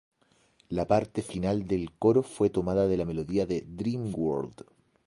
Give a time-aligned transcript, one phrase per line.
[0.69, 4.65] La parte final del coro fue tomada de la melodía de "Dream World".